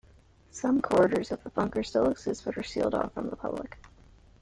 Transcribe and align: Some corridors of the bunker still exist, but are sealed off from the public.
Some 0.49 0.81
corridors 0.81 1.29
of 1.29 1.43
the 1.43 1.51
bunker 1.51 1.83
still 1.83 2.09
exist, 2.09 2.43
but 2.43 2.57
are 2.57 2.63
sealed 2.63 2.95
off 2.95 3.13
from 3.13 3.29
the 3.29 3.35
public. 3.35 3.77